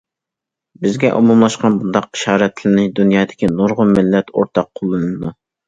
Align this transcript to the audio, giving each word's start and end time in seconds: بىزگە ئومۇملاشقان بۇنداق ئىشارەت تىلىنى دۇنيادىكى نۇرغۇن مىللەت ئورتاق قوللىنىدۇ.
بىزگە 0.85 1.11
ئومۇملاشقان 1.17 1.75
بۇنداق 1.83 2.09
ئىشارەت 2.09 2.57
تىلىنى 2.63 2.87
دۇنيادىكى 3.03 3.53
نۇرغۇن 3.61 3.95
مىللەت 4.01 4.37
ئورتاق 4.37 4.73
قوللىنىدۇ. 4.77 5.37